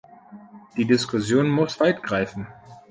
[0.77, 2.47] Die Diskussion muss weit greifen.